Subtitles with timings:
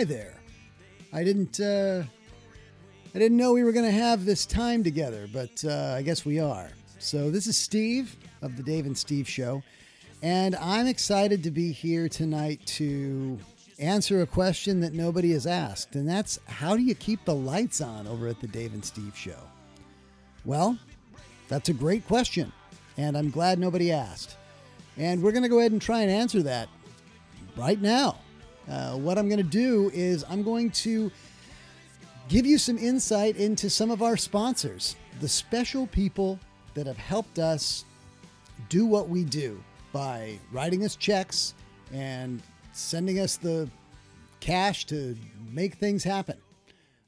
[0.00, 0.40] Hi there.
[1.12, 2.04] I didn't uh
[3.14, 6.24] I didn't know we were going to have this time together, but uh, I guess
[6.24, 6.70] we are.
[6.98, 9.62] So this is Steve of the Dave and Steve show,
[10.22, 13.38] and I'm excited to be here tonight to
[13.78, 17.82] answer a question that nobody has asked, and that's how do you keep the lights
[17.82, 19.42] on over at the Dave and Steve show?
[20.46, 20.78] Well,
[21.48, 22.50] that's a great question,
[22.96, 24.38] and I'm glad nobody asked.
[24.96, 26.70] And we're going to go ahead and try and answer that
[27.54, 28.16] right now.
[28.70, 31.10] Uh, what I'm going to do is I'm going to
[32.28, 36.38] give you some insight into some of our sponsors, the special people
[36.74, 37.84] that have helped us
[38.68, 39.60] do what we do
[39.92, 41.54] by writing us checks
[41.92, 42.40] and
[42.72, 43.68] sending us the
[44.38, 45.16] cash to
[45.52, 46.38] make things happen.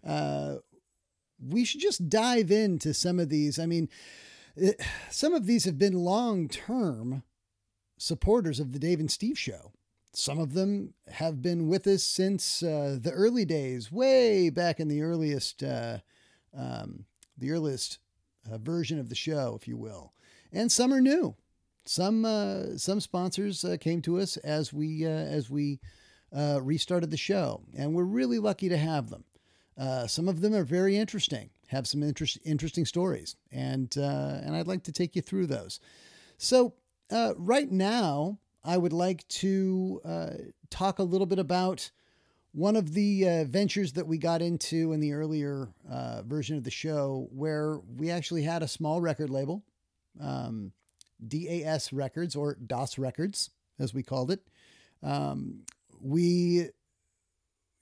[0.05, 0.57] Uh,
[1.49, 3.61] we should just dive into some of these.
[3.61, 3.89] I mean,
[4.61, 4.73] eh,
[5.11, 7.23] some of these have been long term
[7.99, 9.73] supporters of the Dave and Steve show.
[10.15, 14.89] Some of them have been with us since uh, the early days, way back in
[14.89, 15.99] the earliest, uh,
[16.57, 17.07] um,
[17.39, 17.99] the earliest
[18.51, 20.13] uh, version of the show, if you will.
[20.53, 21.37] And some are new.
[21.85, 25.81] Some uh, some sponsors uh, came to us as we uh, as we
[26.33, 29.25] restarted the show, and we're really lucky to have them.
[30.07, 34.85] some of them are very interesting, have some interest, interesting stories, and and I'd like
[34.85, 35.81] to take you through those.
[36.37, 36.75] So
[37.11, 40.31] right now, I would like to uh,
[40.71, 41.91] talk a little bit about
[42.53, 46.65] one of the uh, ventures that we got into in the earlier uh, version of
[46.65, 49.65] the show, where we actually had a small record label,
[50.21, 50.73] um,
[51.27, 54.43] DAS Records or DOS Records, as we called it.
[55.03, 55.61] Um,
[56.01, 56.69] we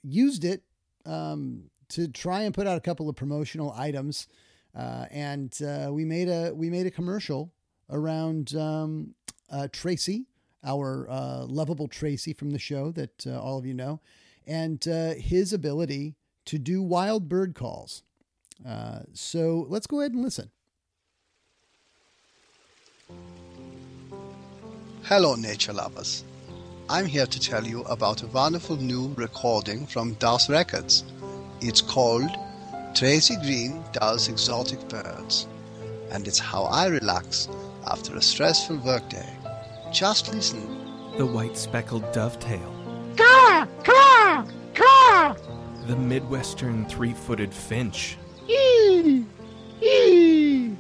[0.03, 0.63] used it
[1.05, 4.29] um, to try and put out a couple of promotional items,
[4.75, 7.53] uh, and uh, we made a we made a commercial
[7.91, 9.15] around um,
[9.51, 10.27] uh, Tracy
[10.65, 14.01] our uh, lovable Tracy from the show that uh, all of you know,
[14.47, 16.17] and uh, his ability
[16.47, 18.03] to do wild bird calls.
[18.67, 20.51] Uh, so let's go ahead and listen.
[25.05, 26.25] Hello, nature lovers.
[26.89, 31.05] I'm here to tell you about a wonderful new recording from DOS Records.
[31.61, 32.31] It's called
[32.95, 35.47] Tracy Green Does Exotic Birds,
[36.11, 37.49] and it's how I relax
[37.87, 39.40] after a stressful workday.
[39.91, 40.61] Just listen.
[41.17, 42.75] The white speckled dovetail.
[43.17, 45.37] Caw, caw, caw.
[45.87, 48.17] The Midwestern three footed finch.
[48.49, 49.25] Ee,
[49.83, 50.77] ee.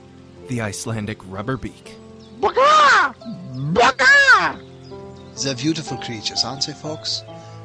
[0.48, 1.94] The Icelandic rubberbeak.
[2.40, 3.14] Baka,
[3.72, 4.60] baka.
[5.42, 7.24] They're beautiful creatures, aren't they, folks?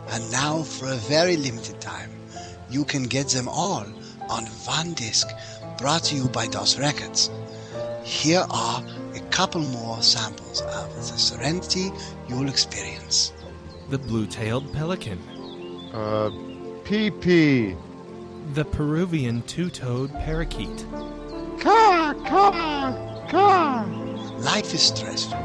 [0.10, 2.12] And now, for a very limited time,
[2.70, 3.86] you can get them all
[4.30, 5.30] on one disc
[5.78, 7.30] brought to you by DOS Records.
[8.04, 8.95] Here are a
[9.36, 11.92] couple more samples of the serenity
[12.30, 13.34] you'll experience.
[13.90, 15.20] The blue-tailed pelican.
[15.94, 16.30] Uh,
[16.86, 17.76] PP.
[18.54, 20.86] The Peruvian two-toed parakeet.
[21.60, 23.86] Caw, caw, caw.
[24.38, 25.38] Life is stressful.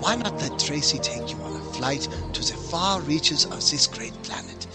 [0.00, 3.86] Why not let Tracy take you on a flight to the far reaches of this
[3.86, 4.66] great planet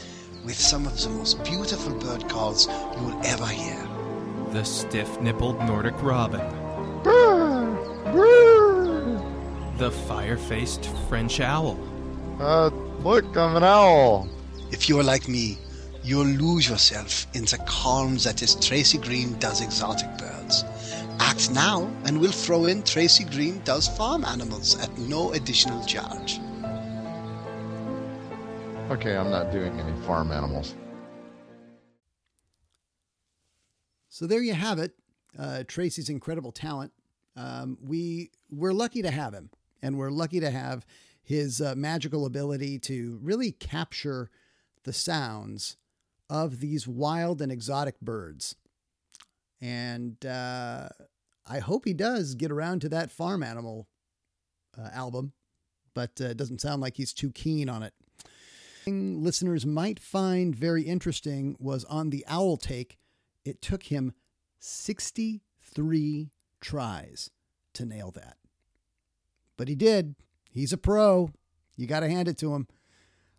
[0.46, 3.84] with some of the most beautiful bird calls you will ever hear?
[4.52, 6.63] The stiff-nippled Nordic robin.
[9.84, 11.78] The fire faced French owl.
[12.40, 12.70] Uh,
[13.04, 14.30] look, I'm an owl.
[14.72, 15.58] If you're like me,
[16.06, 20.64] you'll lose yourself in the calm that is Tracy Green Does Exotic Birds.
[21.20, 26.40] Act now, and we'll throw in Tracy Green Does Farm Animals at no additional charge.
[28.90, 30.76] Okay, I'm not doing any farm animals.
[34.08, 34.94] So there you have it.
[35.38, 36.94] Uh, Tracy's incredible talent.
[37.36, 39.50] Um, we we're lucky to have him,
[39.84, 40.86] and we're lucky to have
[41.22, 44.32] his uh, magical ability to really capture
[44.86, 45.78] the sounds
[46.30, 48.56] of these wild and exotic birds.
[49.62, 50.90] And uh,
[51.48, 53.88] I hope he does get around to that farm animal
[54.78, 55.34] uh, album,
[55.94, 57.94] but uh, it doesn't sound like he's too keen on it.
[58.86, 62.98] Listeners might find very interesting was on the owl take.
[63.46, 64.14] It took him
[64.60, 67.30] 63 tries
[67.74, 68.38] to nail that.
[69.58, 70.16] But he did.
[70.52, 71.30] He's a pro.
[71.76, 72.68] You got to hand it to him.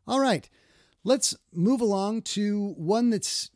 [0.07, 0.49] All right,
[1.03, 3.51] let's move along to one that's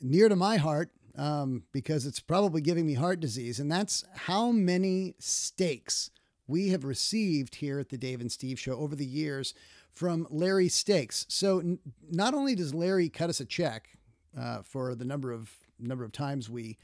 [0.00, 4.50] near to my heart um, because it's probably giving me heart disease, and that's how
[4.50, 6.10] many steaks
[6.46, 9.54] we have received here at the Dave and Steve Show over the years
[9.92, 11.26] from Larry Steaks.
[11.28, 11.78] So n-
[12.10, 13.90] not only does Larry cut us a check
[14.38, 16.78] uh, for the number of number of times we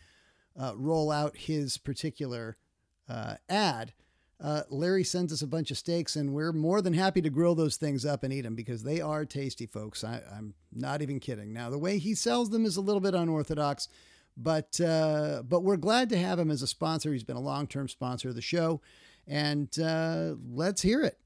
[0.58, 2.56] uh, roll out his particular
[3.08, 3.92] uh, ad,
[4.40, 7.56] uh, Larry sends us a bunch of steaks, and we're more than happy to grill
[7.56, 10.04] those things up and eat them because they are tasty, folks.
[10.04, 11.52] I, I'm not even kidding.
[11.52, 13.88] Now, the way he sells them is a little bit unorthodox,
[14.36, 17.12] but uh, but we're glad to have him as a sponsor.
[17.12, 18.80] He's been a long term sponsor of the show,
[19.26, 21.18] and uh, let's hear it.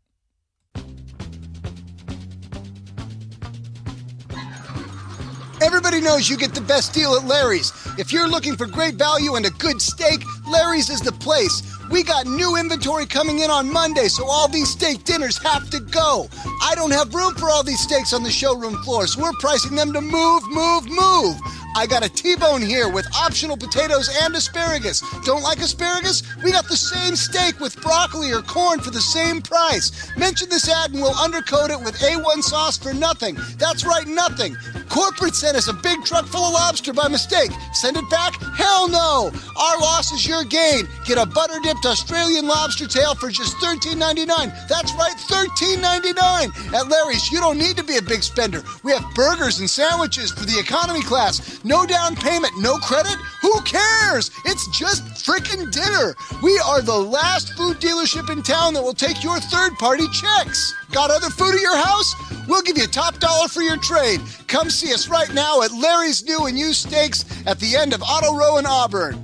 [5.62, 7.72] Everybody knows you get the best deal at Larry's.
[7.96, 11.62] If you're looking for great value and a good steak, Larry's is the place.
[11.92, 15.78] We got new inventory coming in on Monday, so all these steak dinners have to
[15.78, 16.26] go.
[16.62, 19.76] I don't have room for all these steaks on the showroom floor, so we're pricing
[19.76, 21.36] them to move, move, move.
[21.74, 25.02] I got a T-bone here with optional potatoes and asparagus.
[25.24, 26.22] Don't like asparagus?
[26.44, 30.10] We got the same steak with broccoli or corn for the same price.
[30.16, 33.38] Mention this ad and we'll undercoat it with A1 sauce for nothing.
[33.58, 34.56] That's right, nothing.
[34.90, 37.50] Corporate sent us a big truck full of lobster by mistake.
[37.72, 38.34] Send it back?
[38.56, 39.30] Hell no!
[39.58, 40.86] Our loss is your gain.
[41.06, 44.26] Get a butter dipped Australian lobster tail for just $13.99.
[44.68, 46.74] That's right, $13.99.
[46.74, 48.62] At Larry's, you don't need to be a big spender.
[48.82, 51.61] We have burgers and sandwiches for the economy class.
[51.64, 53.16] No down payment, no credit?
[53.40, 54.30] Who cares?
[54.44, 56.14] It's just freaking dinner.
[56.42, 60.74] We are the last food dealership in town that will take your third party checks.
[60.90, 62.14] Got other food at your house?
[62.48, 64.20] We'll give you a top dollar for your trade.
[64.48, 68.02] Come see us right now at Larry's New and Used Steaks at the end of
[68.02, 69.22] Auto Row in Auburn.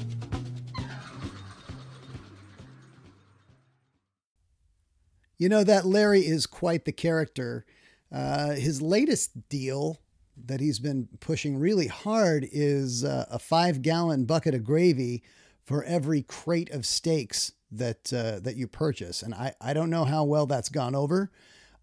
[5.38, 7.64] You know that Larry is quite the character.
[8.10, 10.00] Uh, his latest deal
[10.46, 15.22] that he's been pushing really hard is uh, a five gallon bucket of gravy
[15.64, 19.22] for every crate of steaks that uh, that you purchase.
[19.22, 21.30] And I, I don't know how well that's gone over.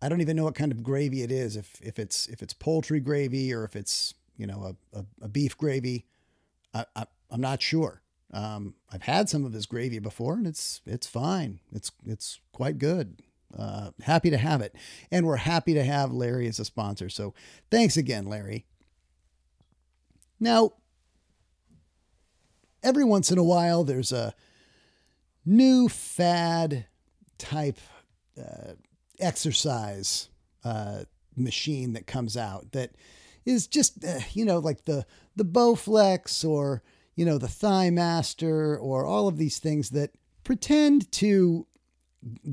[0.02, 1.56] I don't even know what kind of gravy it is.
[1.56, 5.28] If if it's if it's poultry gravy or if it's you know a, a, a
[5.28, 6.06] beef gravy,
[6.74, 8.02] I, I I'm not sure.
[8.34, 11.60] Um, I've had some of his gravy before, and it's it's fine.
[11.72, 13.22] It's it's quite good.
[13.57, 14.75] Uh, happy to have it,
[15.12, 17.10] and we're happy to have Larry as a sponsor.
[17.10, 17.34] So
[17.72, 18.66] thanks again, Larry.
[20.40, 20.74] Now,
[22.84, 24.36] every once in a while, there's a
[25.46, 26.88] new fad
[27.38, 27.80] type
[28.38, 28.74] uh,
[29.19, 30.30] exercise
[30.63, 31.04] uh,
[31.36, 32.92] machine that comes out that
[33.46, 35.06] is just uh, you know like the
[35.36, 36.81] the Bowflex or
[37.16, 40.12] you know the Thigh Master or all of these things that
[40.44, 41.68] pretend to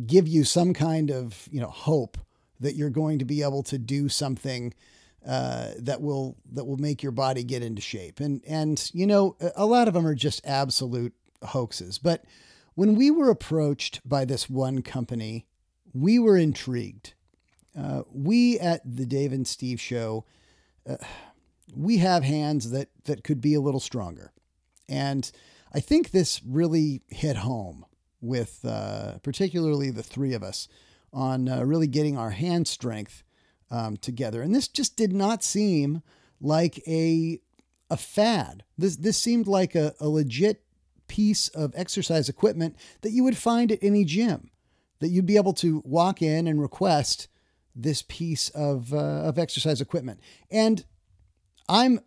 [0.07, 2.19] give you some kind of you know hope
[2.61, 4.73] that you're going to be able to do something
[5.27, 8.21] uh, that will that will make your body get into shape.
[8.21, 11.99] And and you know a lot of them are just absolute hoaxes.
[11.99, 12.25] But
[12.75, 15.47] when we were approached by this one company
[15.95, 17.15] we were intrigued.
[17.79, 20.25] Uh, we at the Dave and Steve show
[20.89, 20.97] uh,
[21.75, 24.33] we have hands that that could be a little stronger.
[24.89, 25.31] And
[25.73, 27.87] I think this really hit home
[28.23, 30.69] with uh, particularly the three of us
[31.13, 33.23] on uh, really getting our hand strength
[33.71, 34.41] um, together.
[34.41, 36.03] And this just did not seem
[36.41, 37.41] like a
[37.91, 38.65] a fad.
[38.79, 40.63] This this seemed like a, a legit
[41.09, 44.51] piece of exercise equipment that you would find at any gym.
[45.01, 47.29] That you'd be able to walk in and request
[47.75, 50.21] this piece of uh, of exercise equipment.
[50.51, 50.85] And
[51.69, 52.01] I'm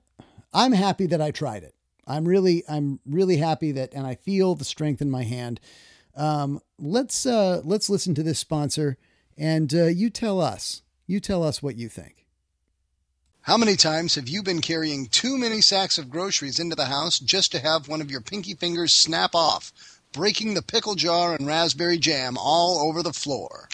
[0.54, 1.76] I'm happy that I tried it.
[2.08, 5.60] I'm really I'm really happy that and I feel the strength in my hand.
[6.16, 8.98] Um, let's uh, let's listen to this sponsor,
[9.38, 10.82] and uh, you tell us.
[11.08, 12.26] You tell us what you think.
[13.42, 17.20] How many times have you been carrying too many sacks of groceries into the house
[17.20, 19.72] just to have one of your pinky fingers snap off,
[20.14, 23.68] breaking the pickle jar and raspberry jam all over the floor?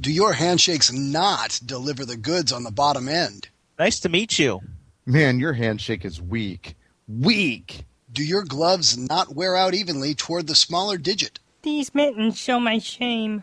[0.00, 3.48] Do your handshakes not deliver the goods on the bottom end?
[3.78, 4.60] Nice to meet you.
[5.06, 6.74] Man, your handshake is weak.
[7.06, 7.84] Weak.
[8.14, 11.40] Do your gloves not wear out evenly toward the smaller digit?
[11.62, 13.42] These mittens show my shame.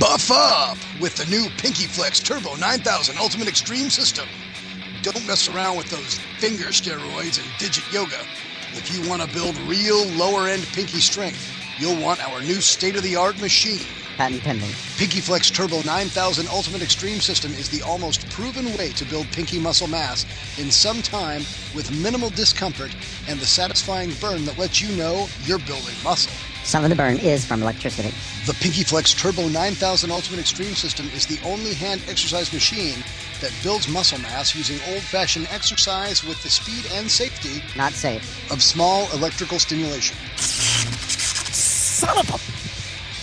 [0.00, 4.26] Buff up with the new Pinky Flex Turbo 9000 Ultimate Extreme System.
[5.02, 8.18] Don't mess around with those finger steroids and digit yoga.
[8.72, 12.96] If you want to build real lower end pinky strength, you'll want our new state
[12.96, 13.86] of the art machine.
[14.18, 14.70] Patent pending.
[14.96, 19.60] Pinky Flex Turbo 9000 Ultimate Extreme System is the almost proven way to build pinky
[19.60, 20.26] muscle mass
[20.58, 22.90] in some time with minimal discomfort
[23.28, 26.32] and the satisfying burn that lets you know you're building muscle.
[26.64, 28.12] Some of the burn is from electricity.
[28.44, 32.98] The Pinky Flex Turbo 9000 Ultimate Extreme System is the only hand exercise machine
[33.40, 38.50] that builds muscle mass using old fashioned exercise with the speed and safety Not safe.
[38.50, 40.16] of small electrical stimulation.
[40.38, 42.47] Son of a.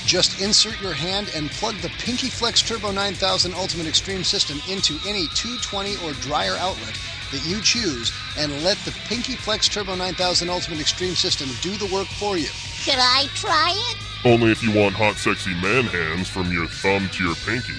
[0.06, 5.00] Just insert your hand and plug the Pinky Flex Turbo 9000 Ultimate Extreme System into
[5.08, 6.96] any 220 or dryer outlet
[7.32, 11.92] that you choose and let the Pinky Flex Turbo 9000 Ultimate Extreme System do the
[11.92, 12.46] work for you.
[12.46, 13.98] Should I try it?
[14.32, 17.74] Only if you want hot, sexy man hands from your thumb to your pinky.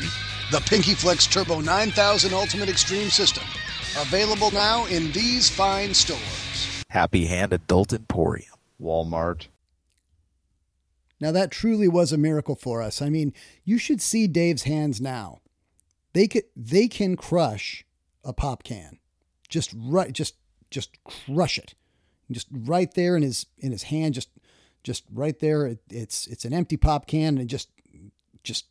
[0.50, 3.44] The Pinky Flex Turbo 9000 Ultimate Extreme System.
[4.00, 6.82] Available now in these fine stores.
[6.90, 8.54] Happy Hand Adult Emporium.
[8.80, 9.46] Walmart.
[11.20, 13.00] Now that truly was a miracle for us.
[13.00, 13.32] I mean,
[13.64, 15.40] you should see Dave's hands now.
[16.12, 17.84] They could they can crush
[18.24, 18.98] a pop can.
[19.48, 20.36] Just right just
[20.70, 21.74] just crush it.
[22.30, 24.30] Just right there in his in his hand just
[24.82, 27.70] just right there it, it's it's an empty pop can and just
[28.42, 28.66] just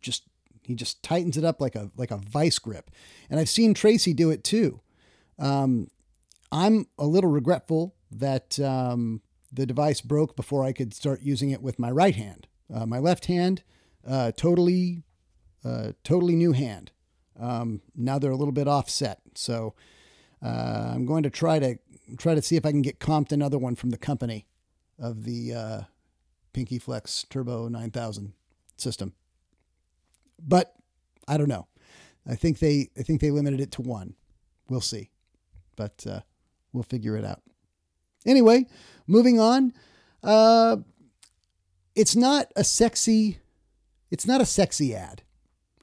[0.00, 0.24] just
[0.62, 2.90] he just tightens it up like a like a vice grip.
[3.30, 4.80] And I've seen Tracy do it too.
[5.38, 5.88] Um,
[6.50, 9.20] I'm a little regretful that um,
[9.54, 12.46] the device broke before I could start using it with my right hand.
[12.72, 13.62] Uh, my left hand,
[14.06, 15.04] uh, totally,
[15.64, 16.90] uh, totally new hand.
[17.38, 19.74] Um, now they're a little bit offset, so
[20.42, 21.78] uh, I'm going to try to
[22.18, 24.46] try to see if I can get comped another one from the company
[24.98, 25.80] of the uh,
[26.52, 28.34] Pinky Flex Turbo 9000
[28.76, 29.14] system.
[30.40, 30.74] But
[31.26, 31.66] I don't know.
[32.26, 34.14] I think they I think they limited it to one.
[34.68, 35.10] We'll see,
[35.76, 36.20] but uh,
[36.72, 37.42] we'll figure it out.
[38.26, 38.66] Anyway,
[39.06, 39.72] moving on.
[40.22, 40.76] Uh,
[41.94, 43.38] it's not a sexy.
[44.10, 45.22] It's not a sexy ad.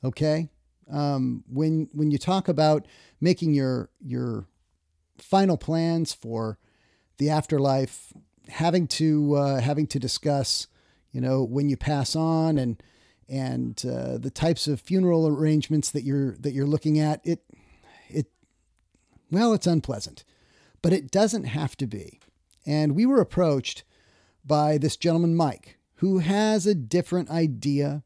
[0.04, 0.50] Okay.
[0.92, 2.86] Um, when when you talk about
[3.20, 4.46] making your your
[5.18, 6.58] final plans for
[7.18, 8.12] the afterlife,
[8.50, 10.68] having to uh, having to discuss,
[11.12, 12.82] you know, when you pass on and
[13.30, 17.44] and uh, the types of funeral arrangements that you're that you're looking at, it
[18.10, 18.28] it
[19.32, 20.26] well, it's unpleasant,
[20.82, 22.20] but it doesn't have to be.
[22.66, 23.84] And we were approached
[24.46, 28.04] by this gentleman, Mike, who has a different idea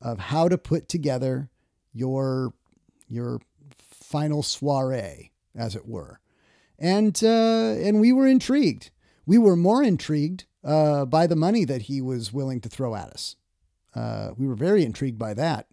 [0.00, 1.50] of how to put together
[1.92, 2.52] your
[3.08, 3.40] your
[3.78, 6.20] final soiree, as it were.
[6.78, 8.90] And uh, and we were intrigued.
[9.26, 13.10] We were more intrigued uh, by the money that he was willing to throw at
[13.10, 13.36] us.
[13.94, 15.66] Uh, we were very intrigued by that.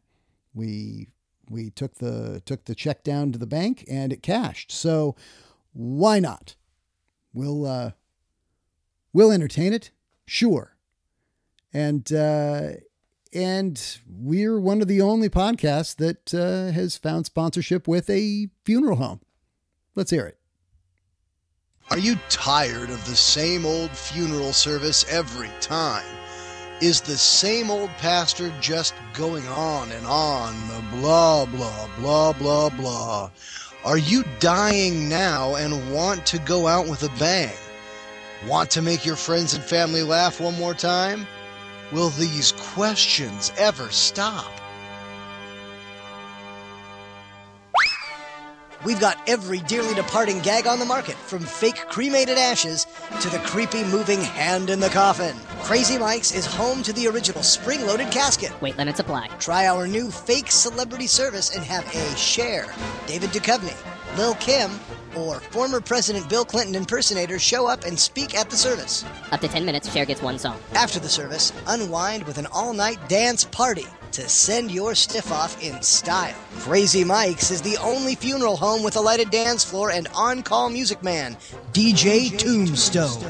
[0.54, 1.10] We
[1.50, 4.72] we took the took the check down to the bank and it cashed.
[4.72, 5.15] So
[5.74, 6.56] why not?
[7.34, 7.92] We'll uh,
[9.15, 9.91] we'll entertain it,
[10.27, 10.75] sure.
[11.74, 12.72] And uh,
[13.34, 18.98] and we're one of the only podcasts that uh, has found sponsorship with a funeral
[18.98, 19.22] home.
[19.95, 20.38] Let's hear it.
[21.91, 26.05] Are you tired of the same old funeral service every time?
[26.81, 32.69] Is the same old pastor just going on and on, the blah, blah, blah, blah,
[32.69, 33.31] blah?
[33.86, 37.53] Are you dying now and want to go out with a bang?
[38.48, 41.25] Want to make your friends and family laugh one more time?
[41.92, 44.51] Will these questions ever stop?
[48.86, 52.86] We've got every dearly departing gag on the market, from fake cremated ashes
[53.20, 55.36] to the creepy moving hand in the coffin.
[55.63, 58.51] Crazy Mike's is home to the original spring loaded casket.
[58.62, 59.30] Weight limit apply.
[59.39, 62.68] Try our new fake celebrity service and have a share.
[63.08, 63.74] David Duchovny,
[64.18, 64.70] Lil Kim,
[65.15, 69.05] or former President Bill Clinton impersonator show up and speak at the service.
[69.31, 70.60] Up to 10 minutes, share gets one song.
[70.74, 75.62] After the service, unwind with an all night dance party to send your stiff off
[75.62, 76.36] in style.
[76.60, 80.69] Crazy Mike's is the only funeral home with a lighted dance floor and on call
[80.69, 81.36] music man,
[81.74, 83.22] DJ Tombstone.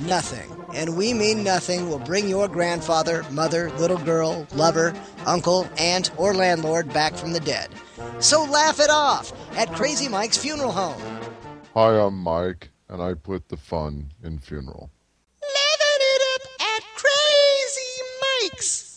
[0.00, 4.92] Nothing, and we mean nothing, will bring your grandfather, mother, little girl, lover,
[5.24, 7.70] uncle, aunt, or landlord back from the dead.
[8.18, 11.00] So laugh it off at Crazy Mike's funeral home.
[11.74, 14.92] Hi, I'm Mike, and I put the fun in funeral.
[15.42, 18.96] Living it up at Crazy Mike's.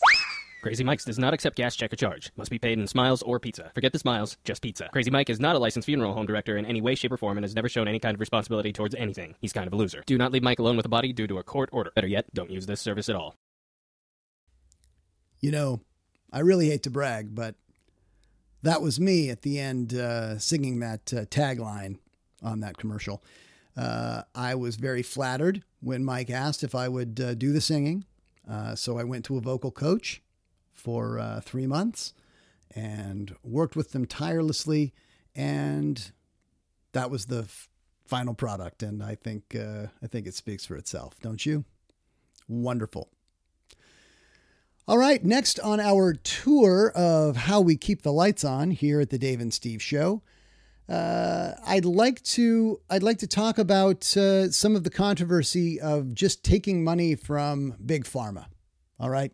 [0.62, 2.32] Crazy Mike's does not accept gas check or charge.
[2.38, 3.72] Must be paid in smiles or pizza.
[3.74, 4.90] Forget the smiles, just pizza.
[4.94, 7.36] Crazy Mike is not a licensed funeral home director in any way, shape, or form
[7.36, 9.34] and has never shown any kind of responsibility towards anything.
[9.42, 10.04] He's kind of a loser.
[10.06, 11.90] Do not leave Mike alone with a body due to a court order.
[11.96, 13.34] Better yet, don't use this service at all.
[15.42, 15.82] You know,
[16.32, 17.56] I really hate to brag, but
[18.62, 21.98] that was me at the end uh, singing that uh, tagline
[22.44, 23.24] on that commercial.
[23.76, 28.06] Uh, I was very flattered when Mike asked if I would uh, do the singing.
[28.50, 30.22] Uh, so I went to a vocal coach
[30.74, 32.14] for uh, three months
[32.76, 34.94] and worked with them tirelessly.
[35.36, 36.12] And
[36.94, 37.70] that was the f-
[38.06, 38.82] final product.
[38.82, 41.66] And I think, I think it speaks for itself, don't you?
[42.48, 43.10] Wonderful.
[44.88, 49.10] All right, next on our tour of how we keep the lights on here at
[49.10, 50.22] the Dave and Steve Show,
[50.90, 56.14] uh, I'd like to I'd like to talk about uh, some of the controversy of
[56.14, 58.46] just taking money from big pharma.
[59.00, 59.32] All right,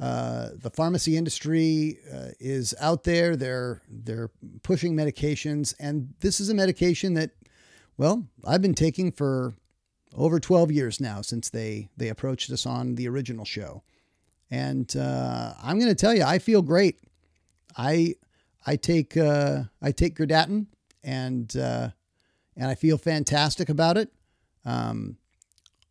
[0.00, 3.36] Uh, the pharmacy industry uh, is out there.
[3.36, 4.30] They're they're
[4.62, 7.30] pushing medications, and this is a medication that,
[7.96, 9.54] well, I've been taking for
[10.14, 13.82] over 12 years now since they they approached us on the original show,
[14.50, 16.96] and uh, I'm going to tell you, I feel great.
[17.76, 18.16] I
[18.66, 20.66] I take uh, I take Gerdatin,
[21.02, 21.90] and uh,
[22.56, 24.12] and I feel fantastic about it.
[24.64, 25.16] Um,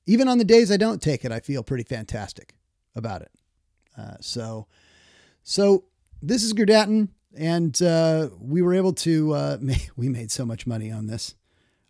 [0.05, 2.55] even on the days I don't take it, I feel pretty fantastic
[2.95, 3.31] about it.
[3.97, 4.67] Uh, so,
[5.43, 5.85] so
[6.21, 9.33] this is Gerdatin, and uh, we were able to.
[9.33, 9.57] Uh,
[9.95, 11.35] we made so much money on this.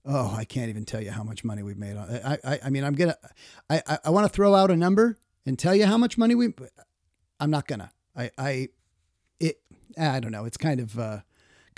[0.06, 2.10] Oh, I can't even tell you how much money we've made on.
[2.10, 3.16] I, I, I mean, I'm gonna.
[3.70, 6.36] I, I, I want to throw out a number and tell you how much money
[6.36, 6.54] we.
[7.40, 7.92] I'm not gonna.
[8.16, 8.70] I, I,
[9.40, 9.62] it.
[9.98, 10.46] I don't know.
[10.46, 11.20] It's kind of, uh,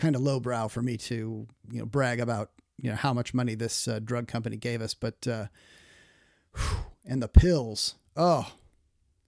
[0.02, 3.56] kind of lowbrow for me to, you know, brag about, you know, how much money
[3.56, 5.28] this uh, drug company gave us, but.
[5.28, 5.46] Uh,
[7.06, 7.96] and the pills.
[8.16, 8.52] Oh,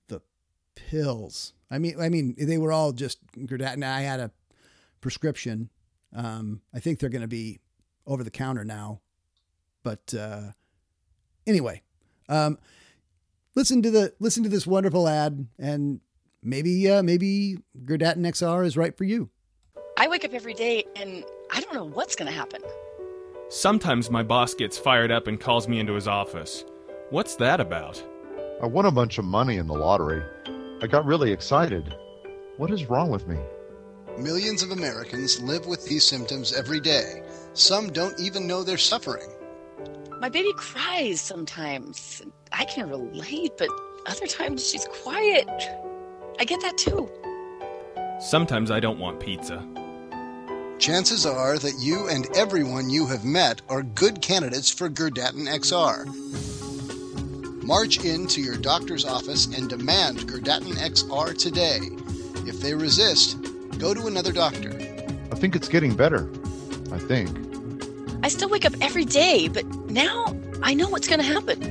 [0.08, 0.22] the
[0.75, 1.53] pills.
[1.72, 3.20] I mean, I mean, they were all just.
[3.36, 4.32] And I had a
[5.01, 5.70] prescription.
[6.15, 7.60] Um, I think they're going to be
[8.06, 9.01] over the counter now,
[9.82, 10.51] but uh,
[11.48, 11.82] anyway,
[12.30, 12.60] um,
[13.56, 16.01] listen to the listen to this wonderful ad, and
[16.44, 19.30] maybe uh, maybe Gerdatin XR is right for you.
[19.95, 22.62] I wake up every day and I don't know what's going to happen.
[23.50, 26.65] Sometimes my boss gets fired up and calls me into his office.
[27.12, 28.03] What's that about?
[28.62, 30.23] I won a bunch of money in the lottery.
[30.81, 31.95] I got really excited.
[32.57, 33.38] What is wrong with me?
[34.17, 37.21] Millions of Americans live with these symptoms every day.
[37.53, 39.29] Some don't even know they're suffering.
[40.19, 42.23] My baby cries sometimes.
[42.51, 43.69] I can relate, but
[44.07, 45.47] other times she's quiet.
[46.39, 47.12] I get that too.
[48.19, 49.63] Sometimes I don't want pizza.
[50.83, 56.03] Chances are that you and everyone you have met are good candidates for Gerdatin XR.
[57.63, 61.79] March into your doctor's office and demand Gerdatin XR today.
[62.45, 63.41] If they resist,
[63.77, 64.71] go to another doctor.
[65.31, 66.29] I think it's getting better.
[66.91, 67.29] I think.
[68.22, 71.63] I still wake up every day, but now I know what's going to happen.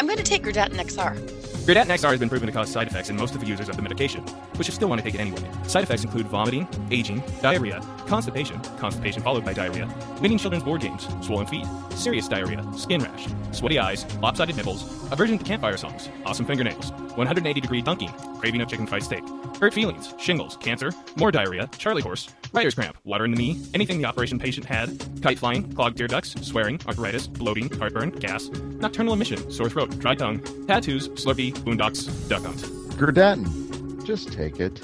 [0.00, 1.35] I'm going to take Gerdatin XR.
[1.66, 3.74] Gerdatin XR has been proven to cause side effects in most of the users of
[3.74, 4.24] the medication,
[4.54, 5.42] but you still want to take it anyway.
[5.66, 11.08] Side effects include vomiting, aging, diarrhea, constipation, constipation followed by diarrhea, winning children's board games,
[11.22, 16.46] swollen feet, serious diarrhea, skin rash, sweaty eyes, lopsided nipples, aversion to campfire songs, awesome
[16.46, 19.24] fingernails, 180 degree dunking, craving of chicken fried steak,
[19.60, 23.98] hurt feelings, shingles, cancer, more diarrhea, Charlie horse, writer's cramp, water in the knee, anything
[23.98, 24.88] the operation patient had,
[25.20, 30.14] kite flying, clogged tear ducts, swearing, arthritis, bloating, heartburn, gas, nocturnal emission, sore throat, dry
[30.14, 32.58] tongue, tattoos, slurpee, boondocks, duck hunt.
[32.98, 34.04] Gerdatin.
[34.04, 34.80] Just take it.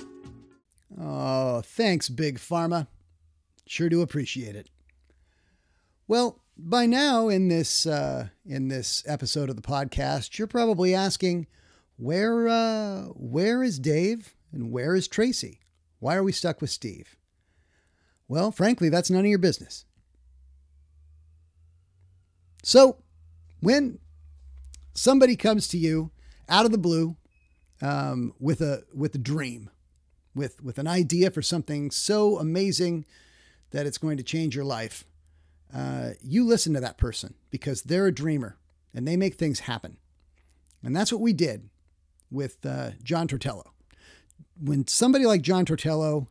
[1.01, 2.87] Oh, thanks, Big Pharma.
[3.67, 4.69] Sure do appreciate it.
[6.09, 11.47] Well, by now in this uh, in this episode of the podcast, you're probably asking,
[11.97, 15.61] where uh, where is Dave and where is Tracy?
[16.01, 17.17] Why are we stuck with Steve?
[18.29, 19.85] Well, frankly, that's none of your business.
[22.65, 22.99] So,
[23.61, 23.99] when
[24.95, 26.11] somebody comes to you
[26.49, 27.17] out of the blue
[27.81, 29.71] um, with a with a dream,
[30.35, 33.05] with with an idea for something so amazing
[33.71, 35.05] that it's going to change your life,
[35.75, 38.59] uh, you listen to that person because they're a dreamer
[38.95, 39.97] and they make things happen,
[40.83, 41.69] and that's what we did
[42.31, 43.67] with uh, John Tortello.
[44.61, 46.29] When somebody like John Tortello,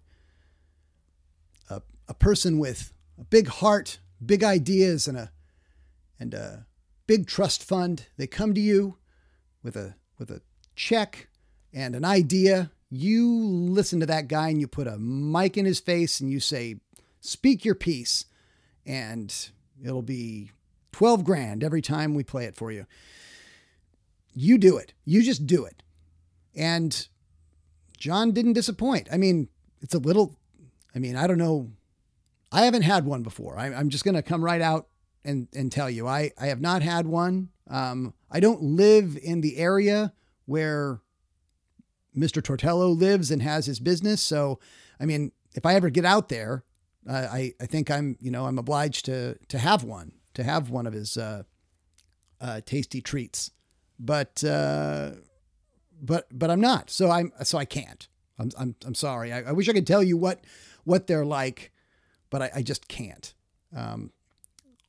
[1.69, 5.31] a, a person with a big heart, big ideas, and a
[6.19, 6.65] and a
[7.07, 8.97] big trust fund, they come to you
[9.63, 10.41] with a with a
[10.75, 11.27] check
[11.73, 12.71] and an idea.
[12.89, 16.39] You listen to that guy and you put a mic in his face and you
[16.39, 16.77] say,
[17.19, 18.25] "Speak your piece,"
[18.85, 19.33] and
[19.83, 20.51] it'll be
[20.91, 22.85] twelve grand every time we play it for you.
[24.33, 24.93] You do it.
[25.03, 25.83] You just do it.
[26.55, 27.07] And
[27.97, 29.09] John didn't disappoint.
[29.11, 29.49] I mean,
[29.81, 30.37] it's a little,
[30.95, 31.71] I mean, I don't know.
[32.51, 33.57] I haven't had one before.
[33.57, 34.87] I, am just going to come right out
[35.23, 37.49] and, and tell you, I, I have not had one.
[37.69, 40.13] Um, I don't live in the area
[40.45, 41.01] where
[42.15, 42.41] Mr.
[42.41, 44.21] Tortello lives and has his business.
[44.21, 44.59] So,
[44.99, 46.63] I mean, if I ever get out there,
[47.09, 50.69] uh, I, I think I'm, you know, I'm obliged to, to have one, to have
[50.69, 51.43] one of his uh,
[52.39, 53.51] uh, tasty treats.
[53.99, 55.11] But, uh,
[56.01, 56.89] but but I'm not.
[56.89, 58.07] So I'm so I can't.
[58.39, 59.31] I'm I'm I'm sorry.
[59.31, 60.43] I, I wish I could tell you what
[60.83, 61.71] what they're like,
[62.29, 63.33] but I, I just can't.
[63.75, 64.11] Um,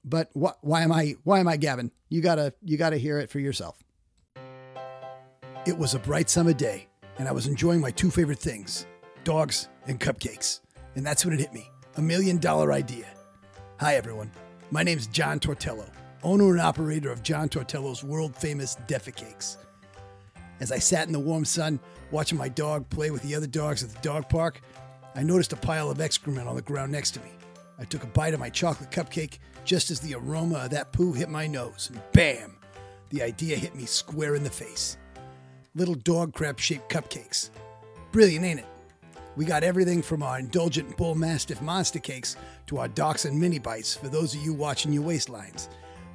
[0.05, 0.59] but what?
[0.61, 1.17] Why am I?
[1.25, 1.91] Why am I, Gavin?
[2.09, 3.83] You gotta you gotta hear it for yourself.
[5.67, 6.89] It was a bright summer day,
[7.19, 8.87] and I was enjoying my two favorite things:
[9.25, 10.61] dogs and cupcakes.
[10.95, 13.07] And that's when it hit me: a million dollar idea.
[13.81, 14.31] Hi everyone,
[14.71, 15.89] my name's John Tortello,
[16.23, 19.57] owner and operator of John Tortello's world famous Defecakes.
[20.61, 21.81] As I sat in the warm sun
[22.13, 24.61] watching my dog play with the other dogs at the dog park,
[25.15, 27.31] I noticed a pile of excrement on the ground next to me.
[27.79, 31.13] I took a bite of my chocolate cupcake just as the aroma of that poo
[31.13, 32.57] hit my nose, and bam!
[33.11, 34.97] The idea hit me square in the face.
[35.75, 37.51] Little dog crap shaped cupcakes.
[38.11, 38.67] Brilliant, ain't it?
[39.37, 43.95] We got everything from our indulgent bull mastiff monster cakes to our dachshund mini bites
[43.95, 45.69] for those of you watching your waistlines.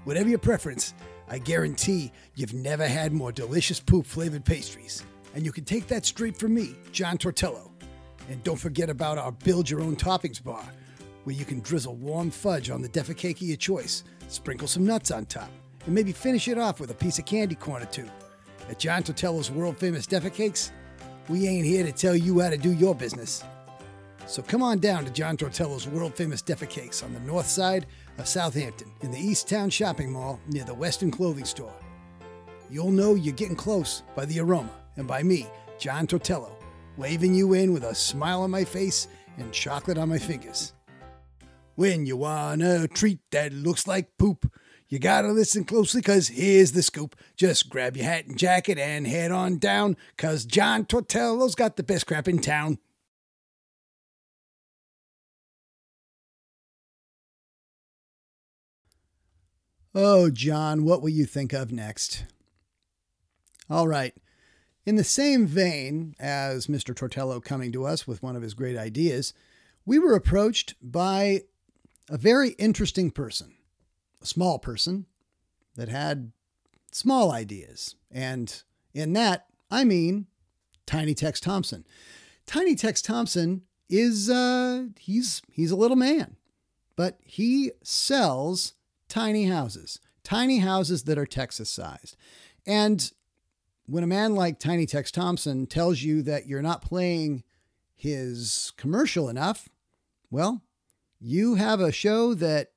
[0.04, 0.94] Whatever your preference,
[1.28, 5.04] I guarantee you've never had more delicious poop flavored pastries.
[5.34, 7.72] And you can take that straight from me, John Tortello.
[8.30, 10.64] And don't forget about our build your own toppings bar,
[11.28, 15.12] where you can drizzle warm fudge on the defecake of your choice, sprinkle some nuts
[15.12, 15.52] on top,
[15.86, 18.08] and maybe finish it off with a piece of candy corn or two.
[18.70, 20.72] At John Tortello's world famous Defecakes,
[21.28, 23.44] we ain't here to tell you how to do your business.
[24.26, 27.88] So come on down to John Tortello's world famous Defecakes on the north side
[28.18, 31.76] of Southampton in the East Town Shopping Mall near the Western Clothing Store.
[32.70, 35.46] You'll know you're getting close by the aroma and by me,
[35.78, 36.54] John Tortello,
[36.96, 40.72] waving you in with a smile on my face and chocolate on my fingers.
[41.78, 44.52] When you want a treat that looks like poop,
[44.90, 47.16] you gotta listen closely, cause here's the scoop.
[47.36, 51.84] Just grab your hat and jacket and head on down, cause John Tortello's got the
[51.84, 52.80] best crap in town.
[59.94, 62.26] Oh, John, what will you think of next?
[63.70, 64.16] All right.
[64.84, 66.96] In the same vein as Mr.
[66.96, 69.36] Tortello coming to us with one of his great ideas,
[69.86, 71.44] we were approached by
[72.10, 73.54] a very interesting person,
[74.22, 75.06] a small person
[75.76, 76.32] that had
[76.92, 77.96] small ideas.
[78.12, 80.28] And in that, I mean
[80.86, 81.86] Tiny Tex Thompson.
[82.46, 86.38] Tiny Tex Thompson is uh he's he's a little man,
[86.96, 88.74] but he sells
[89.08, 92.16] tiny houses, tiny houses that are Texas sized.
[92.66, 93.12] And
[93.86, 97.44] when a man like Tiny Tex Thompson tells you that you're not playing
[97.96, 99.70] his commercial enough,
[100.30, 100.62] well,
[101.20, 102.72] you have a show that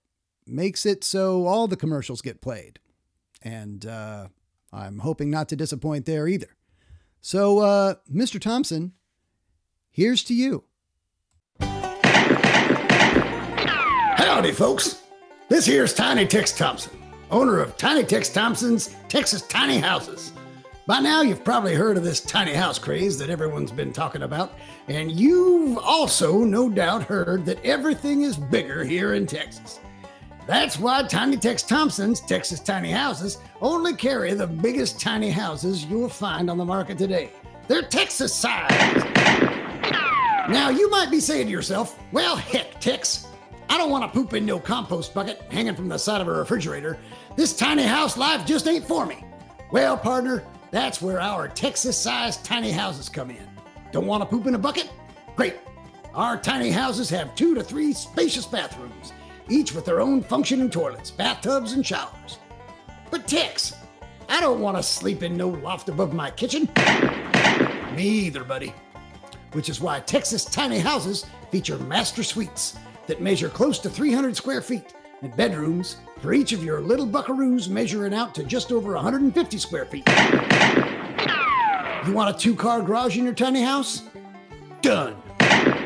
[0.46, 2.78] makes it so all the commercials get played.
[3.42, 4.28] And uh,
[4.72, 6.56] I'm hoping not to disappoint there either.
[7.20, 8.40] So, uh, Mr.
[8.40, 8.92] Thompson,
[9.90, 10.64] here's to you.
[14.20, 15.02] Howdy, folks.
[15.48, 16.92] This here's Tiny Tex Thompson,
[17.30, 20.32] owner of Tiny Tex Thompson's Texas Tiny Houses.
[20.86, 24.58] By now, you've probably heard of this tiny house craze that everyone's been talking about,
[24.88, 29.78] and you've also no doubt heard that everything is bigger here in Texas.
[30.46, 36.08] That's why Tiny Tex Thompson's Texas Tiny Houses only carry the biggest tiny houses you'll
[36.08, 37.30] find on the market today.
[37.68, 39.06] They're Texas sized.
[40.48, 43.28] Now, you might be saying to yourself, well, heck, Tex,
[43.68, 46.32] I don't want to poop in no compost bucket hanging from the side of a
[46.32, 46.98] refrigerator.
[47.36, 49.24] This tiny house life just ain't for me.
[49.70, 53.48] Well, partner, that's where our Texas sized tiny houses come in.
[53.92, 54.90] Don't want to poop in a bucket?
[55.34, 55.56] Great.
[56.14, 59.12] Our tiny houses have two to three spacious bathrooms,
[59.48, 62.38] each with their own functioning toilets, bathtubs, and showers.
[63.10, 63.74] But Tex,
[64.28, 66.68] I don't want to sleep in no loft above my kitchen.
[67.96, 68.72] Me either, buddy.
[69.52, 72.78] Which is why Texas tiny houses feature master suites
[73.08, 77.68] that measure close to 300 square feet and bedrooms for each of your little buckaroos
[77.68, 80.06] measuring out to just over 150 square feet.
[82.06, 84.02] You want a two car garage in your tiny house?
[84.82, 85.16] Done.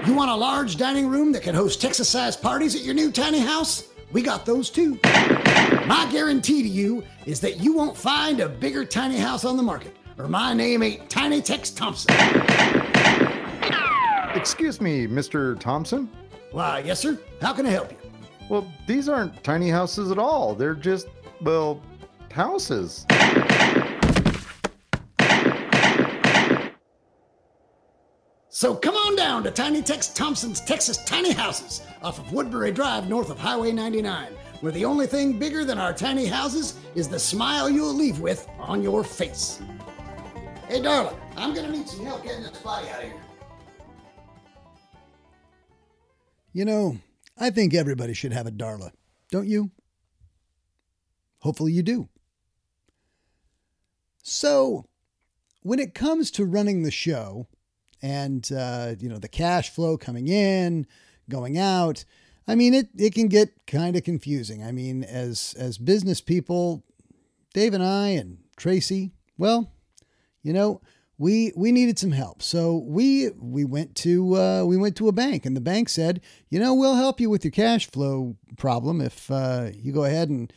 [0.07, 3.11] You want a large dining room that can host Texas sized parties at your new
[3.11, 3.89] tiny house?
[4.13, 4.99] We got those too.
[5.87, 9.63] My guarantee to you is that you won't find a bigger tiny house on the
[9.63, 12.15] market, or my name ain't Tiny Tex Thompson.
[14.35, 15.59] Excuse me, Mr.
[15.59, 16.09] Thompson?
[16.53, 17.19] Why, yes, sir.
[17.41, 18.04] How can I help you?
[18.49, 20.55] Well, these aren't tiny houses at all.
[20.55, 21.09] They're just,
[21.41, 21.81] well,
[22.31, 23.07] houses.
[28.49, 33.09] So come on down to Tiny Tex Thompson's Texas Tiny Houses off of Woodbury Drive
[33.09, 37.19] north of Highway 99, where the only thing bigger than our tiny houses is the
[37.19, 39.61] smile you'll leave with on your face.
[40.69, 43.21] Hey, darling, I'm gonna need some help getting this body out of here.
[46.53, 46.97] You know,
[47.37, 48.91] I think everybody should have a Darla,
[49.31, 49.71] don't you?
[51.41, 52.09] Hopefully you do.
[54.23, 54.87] So,
[55.63, 57.49] when it comes to running the show
[58.01, 60.87] and uh, you know the cash flow coming in,
[61.29, 62.05] going out,
[62.47, 64.63] I mean it it can get kind of confusing.
[64.65, 66.85] I mean, as as business people,
[67.53, 69.73] Dave and I and Tracy, well,
[70.43, 70.81] you know,
[71.19, 72.43] we we needed some help.
[72.43, 76.21] So we we went to uh, we went to a bank, and the bank said,
[76.51, 80.29] you know, we'll help you with your cash flow problem if uh, you go ahead
[80.29, 80.53] and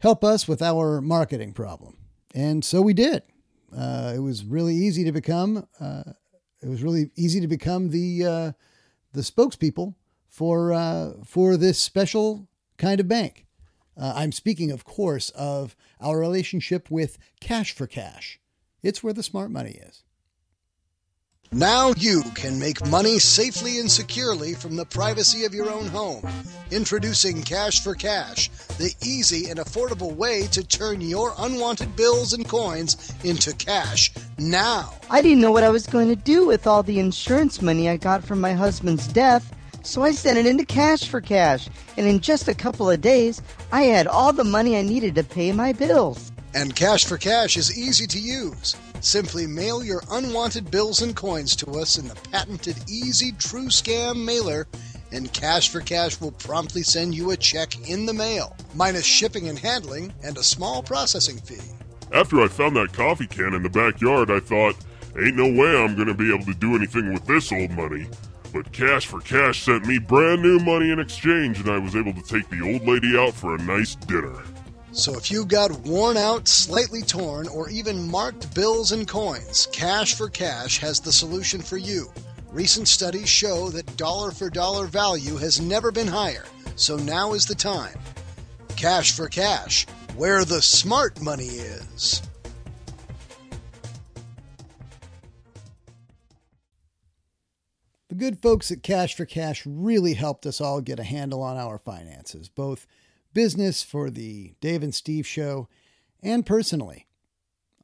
[0.00, 1.96] help us with our marketing problem.
[2.34, 3.22] And so we did.
[3.76, 5.66] uh, it was really easy to become.
[5.80, 6.02] Uh,
[6.62, 8.52] it was really easy to become the uh,
[9.12, 9.94] the spokespeople
[10.28, 13.44] for uh, for this special kind of bank.
[13.98, 18.38] I'm speaking, of course, of our relationship with Cash for Cash.
[18.82, 20.02] It's where the smart money is.
[21.52, 26.26] Now you can make money safely and securely from the privacy of your own home.
[26.72, 32.48] Introducing Cash for Cash, the easy and affordable way to turn your unwanted bills and
[32.48, 34.92] coins into cash now.
[35.08, 37.96] I didn't know what I was going to do with all the insurance money I
[37.96, 42.18] got from my husband's death, so I sent it into Cash for Cash, and in
[42.18, 45.72] just a couple of days, I had all the money I needed to pay my
[45.72, 46.32] bills.
[46.56, 48.76] And Cash for Cash is easy to use.
[49.02, 54.24] Simply mail your unwanted bills and coins to us in the patented Easy True Scam
[54.24, 54.66] mailer,
[55.12, 59.50] and Cash for Cash will promptly send you a check in the mail, minus shipping
[59.50, 61.60] and handling and a small processing fee.
[62.10, 64.76] After I found that coffee can in the backyard, I thought,
[65.14, 68.06] ain't no way I'm gonna be able to do anything with this old money.
[68.54, 72.14] But Cash for Cash sent me brand new money in exchange, and I was able
[72.14, 74.42] to take the old lady out for a nice dinner.
[74.96, 80.14] So if you've got worn out, slightly torn, or even marked bills and coins, Cash
[80.14, 82.10] for Cash has the solution for you.
[82.50, 87.44] Recent studies show that dollar for dollar value has never been higher, so now is
[87.44, 87.98] the time.
[88.76, 92.22] Cash for Cash, where the smart money is.
[98.08, 101.58] The good folks at Cash for Cash really helped us all get a handle on
[101.58, 102.86] our finances, both
[103.36, 105.68] business for the Dave and Steve show
[106.22, 107.06] and personally.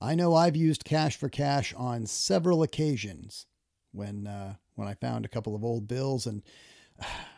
[0.00, 3.44] I know I've used Cash for Cash on several occasions
[3.92, 6.42] when uh, when I found a couple of old bills, and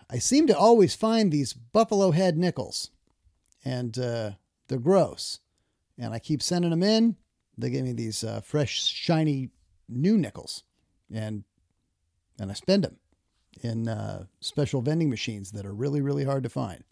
[0.08, 2.92] I seem to always find these buffalo head nickels,
[3.64, 4.30] and uh,
[4.68, 5.40] they're gross.
[5.98, 7.16] And I keep sending them in.
[7.58, 9.50] They give me these uh, fresh, shiny
[9.88, 10.62] new nickels,
[11.12, 11.42] and
[12.38, 12.96] and I spend them
[13.60, 16.84] in uh, special vending machines that are really, really hard to find.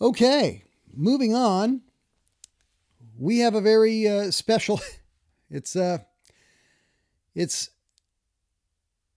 [0.00, 0.62] Okay,
[0.94, 1.82] moving on.
[3.18, 4.80] We have a very uh, special.
[5.50, 6.00] It's uh,
[7.34, 7.70] it's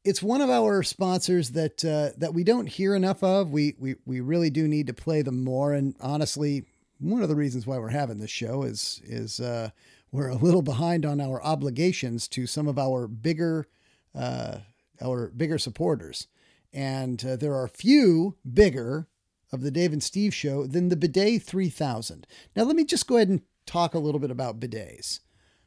[0.06, 3.52] it's one of our sponsors that uh, that we don't hear enough of.
[3.52, 5.74] We we we really do need to play them more.
[5.74, 6.64] And honestly,
[7.00, 9.72] one of the reasons why we're having this show is is uh,
[10.14, 13.68] we're a little behind on our obligations to some of our bigger
[14.16, 14.60] uh,
[15.02, 16.28] our bigger supporters,
[16.72, 19.10] and uh, there are few bigger
[19.52, 22.26] of the Dave and Steve show than the Bidet 3000.
[22.56, 25.20] Now, let me just go ahead and talk a little bit about bidets.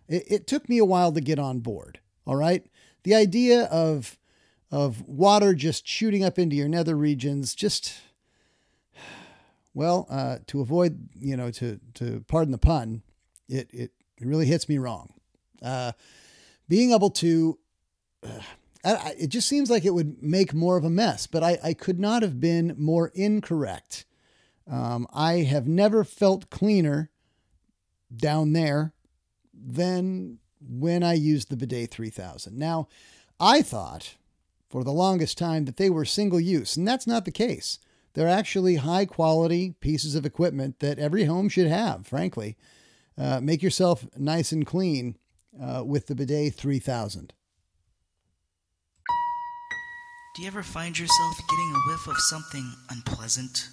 [0.09, 2.01] It, it took me a while to get on board.
[2.27, 2.65] All right,
[3.03, 4.19] the idea of
[4.71, 7.95] of water just shooting up into your nether regions just
[9.75, 13.03] well uh, to avoid you know to to pardon the pun
[13.49, 15.13] it it, really hits me wrong
[15.63, 15.93] uh,
[16.67, 17.59] being able to
[18.27, 18.41] uh,
[18.85, 21.99] It just seems like it would make more of a mess but i, I could
[21.99, 24.05] not have been more incorrect
[24.71, 27.11] um, i have never felt cleaner
[28.15, 28.93] down there
[29.53, 32.89] than when i used the bidet 3000 now
[33.41, 34.17] i thought
[34.75, 37.79] for the longest time that they were single use, and that's not the case.
[38.15, 42.57] They're actually high quality pieces of equipment that every home should have, frankly.
[43.17, 45.17] Uh, make yourself nice and clean
[45.63, 47.33] uh, with the Bidet 3000.
[50.35, 53.69] Do you ever find yourself getting a whiff of something unpleasant?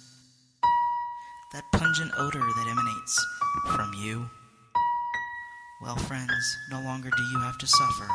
[1.52, 3.26] That pungent odor that emanates
[3.74, 4.30] from you?
[5.82, 8.06] Well, friends, no longer do you have to suffer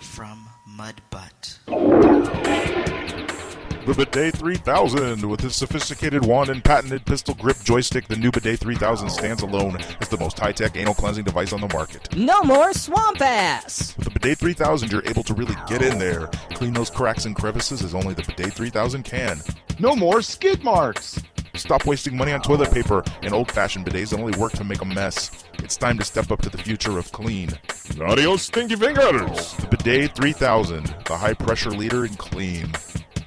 [0.00, 1.58] from Mud Butt.
[3.88, 5.26] The Bidet 3000.
[5.26, 9.78] With its sophisticated wand and patented pistol grip joystick, the new Bidet 3000 stands alone
[10.02, 12.14] as the most high tech anal cleansing device on the market.
[12.14, 13.96] No more swamp ass!
[13.96, 17.34] With the Bidet 3000, you're able to really get in there, clean those cracks and
[17.34, 19.40] crevices as only the Bidet 3000 can.
[19.78, 21.22] No more skid marks!
[21.54, 24.82] Stop wasting money on toilet paper and old fashioned bidets that only work to make
[24.82, 25.44] a mess.
[25.60, 27.48] It's time to step up to the future of clean.
[27.98, 29.54] Adios, stinky fingers!
[29.54, 32.70] The Bidet 3000, the high pressure leader in clean.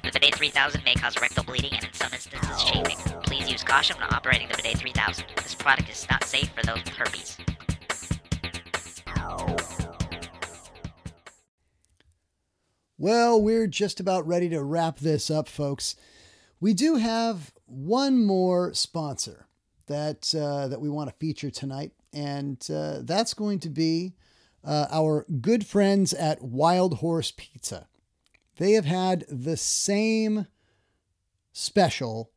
[0.02, 2.96] The Bidet 3000 may cause rectal bleeding and in some instances chafing.
[3.22, 5.24] Please use caution when operating the Bidet 3000.
[5.36, 7.38] This product is not safe for those with herpes.
[12.98, 15.96] Well, we're just about ready to wrap this up, folks.
[16.60, 19.46] We do have one more sponsor
[19.86, 24.14] that uh, that we want to feature tonight, and uh, that's going to be
[24.64, 27.88] uh, our good friends at Wild Horse Pizza.
[28.56, 30.46] They have had the same
[31.52, 32.30] special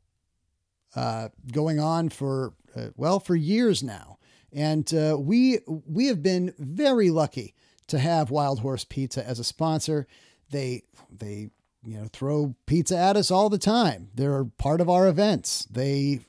[0.96, 4.18] uh, going on for uh, well for years now,
[4.52, 7.54] And uh, we we have been very lucky
[7.88, 10.08] to have Wild Horse Pizza as a sponsor.
[10.52, 11.50] They they
[11.86, 14.10] you know throw pizza at us all the time.
[14.16, 15.66] They're part of our events.
[15.66, 16.22] They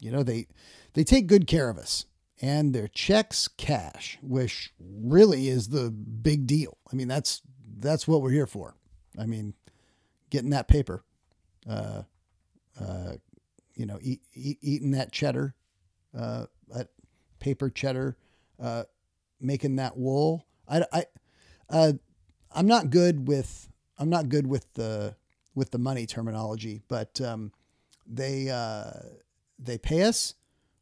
[0.00, 0.46] you know they
[0.94, 2.06] they take good care of us
[2.40, 6.78] and their checks cash, which really is the big deal.
[6.92, 7.42] I mean that's
[7.78, 8.74] that's what we're here for.
[9.18, 9.54] I mean
[10.30, 11.04] getting that paper,
[11.68, 12.02] uh,
[12.80, 13.12] uh,
[13.74, 15.54] you know, eat, eat, eating that cheddar,
[16.16, 16.88] uh, that
[17.38, 18.16] paper cheddar,
[18.60, 18.84] uh,
[19.40, 20.46] making that wool.
[20.68, 21.04] I, I,
[21.70, 21.92] uh,
[22.52, 25.14] I'm not good with, I'm not good with the,
[25.54, 27.52] with the money terminology, but, um,
[28.06, 28.90] they, uh,
[29.58, 30.34] they pay us,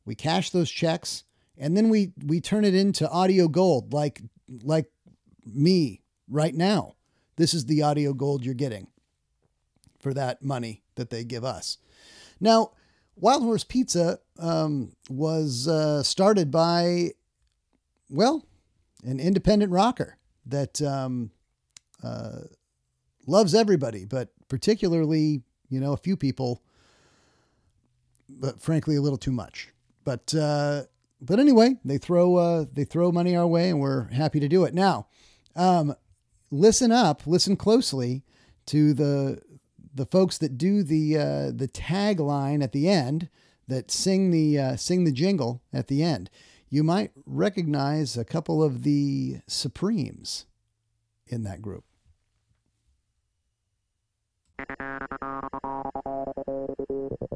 [0.04, 1.24] we cash those checks,
[1.56, 4.22] and then we, we turn it into audio gold, like,
[4.62, 4.90] like
[5.44, 6.94] me right now.
[7.36, 8.88] This is the audio gold you're getting
[10.00, 11.78] for that money that they give us.
[12.40, 12.72] Now,
[13.16, 17.10] Wild Horse Pizza um, was uh, started by,
[18.10, 18.44] well,
[19.04, 21.30] an independent rocker that um,
[22.02, 22.40] uh,
[23.26, 26.62] loves everybody, but particularly, you know, a few people,
[28.28, 29.70] but frankly, a little too much.
[30.04, 30.82] But uh,
[31.20, 34.64] but anyway, they throw uh, they throw money our way, and we're happy to do
[34.64, 34.74] it.
[34.74, 35.06] Now,
[35.56, 35.94] um,
[36.54, 38.22] listen up, listen closely
[38.66, 39.42] to the
[39.94, 43.28] the folks that do the uh, the tagline at the end,
[43.68, 46.30] that sing the uh, sing the jingle at the end,
[46.68, 50.46] you might recognize a couple of the Supremes
[51.26, 51.84] in that group.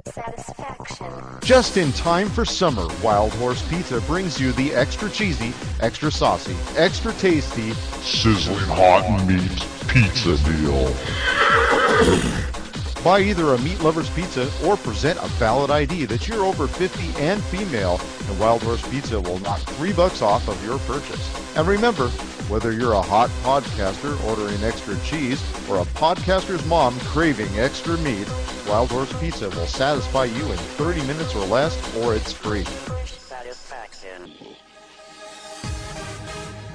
[0.06, 1.06] Satisfaction.
[1.42, 6.56] Just in time for summer, Wild Horse Pizza brings you the extra cheesy, extra saucy,
[6.76, 10.92] extra tasty, sizzling hot meat pizza deal.
[13.04, 17.22] Buy either a Meat Lover's Pizza or present a valid ID that you're over 50
[17.22, 21.56] and female, and Wild Horse Pizza will knock three bucks off of your purchase.
[21.56, 22.08] And remember,
[22.48, 28.28] whether you're a hot podcaster ordering extra cheese or a podcaster's mom craving extra meat,
[28.68, 32.64] Wild Horse Pizza will satisfy you in 30 minutes or less, or it's free.
[33.06, 34.30] Satisfaction.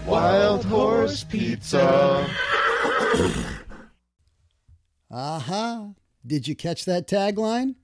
[0.08, 2.28] Wild Horse Pizza.
[2.28, 3.60] Aha.
[5.12, 5.90] Uh-huh.
[6.26, 7.76] Did you catch that tagline?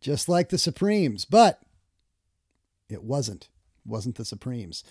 [0.00, 1.60] Just like the Supremes, but
[2.88, 3.48] it wasn't.
[3.84, 4.82] It wasn't the Supremes.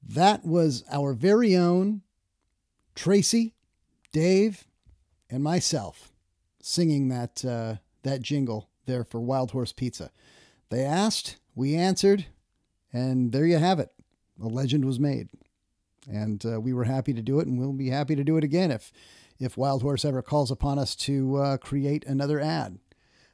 [0.00, 2.02] That was our very own
[2.94, 3.54] Tracy,
[4.12, 4.68] Dave,
[5.28, 6.13] and myself
[6.64, 10.10] singing that uh, that jingle there for Wild Horse Pizza.
[10.70, 12.26] They asked, we answered,
[12.92, 13.90] and there you have it.
[14.42, 15.28] A legend was made,
[16.10, 18.44] and uh, we were happy to do it, and we'll be happy to do it
[18.44, 18.92] again if
[19.38, 22.78] if Wild Horse ever calls upon us to uh, create another ad.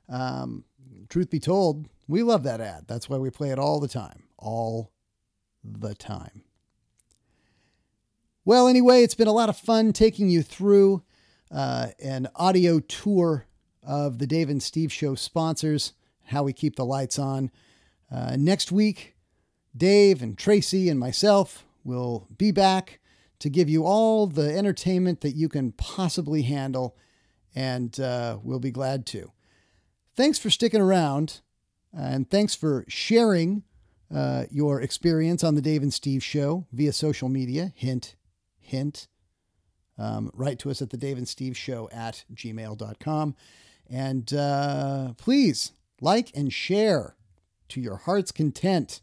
[0.09, 0.65] Um,
[1.09, 2.87] truth be told, we love that ad.
[2.89, 4.25] That's why we play it all the time.
[4.39, 4.91] All
[5.63, 6.43] the time.
[8.45, 11.03] Well, anyway, it's been a lot of fun taking you through
[11.51, 13.47] uh, an audio tour
[13.83, 15.95] of the Dave and Steve Show sponsors,
[16.27, 17.51] how we keep the lights on.
[18.11, 19.17] Uh, next week,
[19.77, 23.01] Dave and Tracy and myself will be back
[23.39, 26.97] to give you all the entertainment that you can possibly handle,
[27.55, 29.33] and uh, we'll be glad to.
[30.15, 31.41] Thanks for sticking around,
[31.97, 33.63] and thanks for sharing
[34.15, 37.73] uh, your experience on the Dave and Steve Show via social media.
[37.75, 38.17] Hint,
[38.59, 39.09] hint.
[40.01, 43.37] Um, write to us at the Dave and Steve Show at gmail.com.
[43.89, 47.17] And uh, please like and share
[47.69, 49.03] to your heart's content.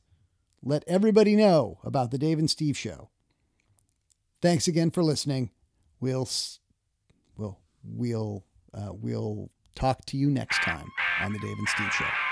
[0.63, 3.09] Let everybody know about the Dave and Steve Show.
[4.41, 5.51] Thanks again for listening.
[5.99, 6.27] We'll
[7.37, 10.89] we'll we'll uh, we'll talk to you next time
[11.21, 12.26] on the Dave and Steve Show.